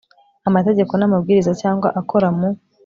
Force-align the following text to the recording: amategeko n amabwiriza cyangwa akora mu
amategeko 0.49 0.93
n 0.95 1.03
amabwiriza 1.07 1.51
cyangwa 1.61 1.87
akora 2.01 2.27
mu 2.37 2.49